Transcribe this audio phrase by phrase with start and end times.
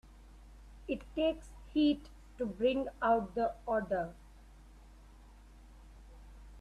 [0.87, 2.07] It takes heat
[2.39, 4.15] to bring out the odor.